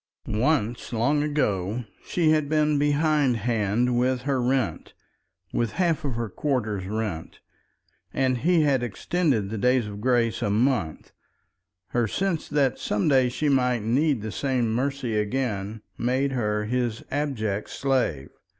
[0.25, 4.93] Once, long ago, she had been behind hand with her rent,
[5.53, 7.39] with half of her quarter's rent,
[8.11, 11.11] and he had extended the days of grace a month;
[11.89, 17.03] her sense that some day she might need the same mercy again made her his
[17.11, 18.29] abject slave.